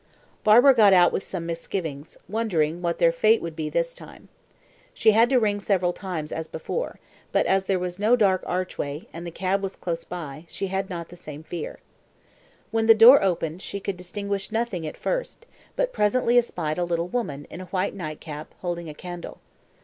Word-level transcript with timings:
Barbara 0.43 0.73
got 0.73 0.93
out 0.93 1.13
with 1.13 1.21
some 1.21 1.45
misgivings, 1.45 2.17
wondering 2.27 2.81
what 2.81 2.97
their 2.97 3.11
fate 3.11 3.39
would 3.39 3.55
be 3.55 3.69
this 3.69 3.93
time. 3.93 4.29
She 4.95 5.11
had 5.11 5.29
to 5.29 5.39
ring 5.39 5.59
several 5.59 5.93
times 5.93 6.31
as 6.31 6.47
before; 6.47 6.99
but 7.31 7.45
as 7.45 7.65
there 7.65 7.77
was 7.77 7.99
no 7.99 8.15
dark 8.15 8.41
archway, 8.47 9.05
and 9.13 9.27
the 9.27 9.29
cab 9.29 9.61
was 9.61 9.75
close 9.75 10.03
by, 10.03 10.45
she 10.47 10.69
had 10.69 10.89
not 10.89 11.09
the 11.09 11.15
same 11.17 11.43
fear. 11.43 11.81
When 12.71 12.87
the 12.87 12.95
door 12.95 13.21
opened, 13.21 13.61
she 13.61 13.79
could 13.79 13.95
distinguish 13.95 14.51
nothing 14.51 14.87
at 14.87 14.97
first, 14.97 15.45
but 15.75 15.93
presently 15.93 16.35
espied 16.39 16.79
a 16.79 16.83
little 16.83 17.07
woman, 17.09 17.45
in 17.51 17.61
a 17.61 17.65
white 17.65 17.93
nightcap, 17.93 18.55
holding 18.61 18.89
a 18.89 18.95
candle. 18.95 19.37